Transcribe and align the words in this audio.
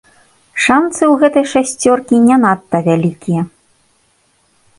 Шанцы 0.67 0.97
ў 0.99 1.11
гэтай 1.23 1.45
шасцёркі 1.53 2.15
не 2.31 2.37
надта 2.47 2.77
вялікія. 2.89 3.41